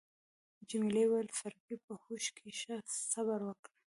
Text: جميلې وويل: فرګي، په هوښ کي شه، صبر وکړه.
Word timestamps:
جميلې 0.69 1.03
وويل: 1.07 1.29
فرګي، 1.39 1.75
په 1.85 1.93
هوښ 2.03 2.25
کي 2.37 2.49
شه، 2.59 2.75
صبر 3.11 3.39
وکړه. 3.45 3.73